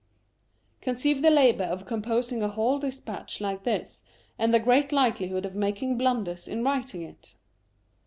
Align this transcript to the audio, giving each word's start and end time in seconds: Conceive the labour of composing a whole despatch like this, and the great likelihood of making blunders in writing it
Conceive 0.81 1.21
the 1.21 1.29
labour 1.29 1.65
of 1.65 1.85
composing 1.85 2.41
a 2.41 2.47
whole 2.47 2.79
despatch 2.79 3.39
like 3.39 3.65
this, 3.65 4.01
and 4.39 4.51
the 4.51 4.59
great 4.59 4.91
likelihood 4.91 5.45
of 5.45 5.53
making 5.53 5.95
blunders 5.95 6.47
in 6.47 6.63
writing 6.63 7.03
it 7.03 7.35